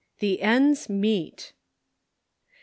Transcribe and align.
THE 0.17 0.41
ENDS 0.41 0.89
MEET. 0.89 1.53